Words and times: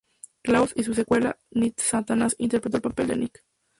Clause" 0.41 0.73
y 0.77 0.81
su 0.83 0.95
secuela 0.95 1.39
"Meet 1.51 1.75
the 1.75 1.83
Santas" 1.83 2.33
interpretó 2.39 2.77
el 2.77 2.81
papel 2.81 3.05
de 3.05 3.17
Nick. 3.17 3.43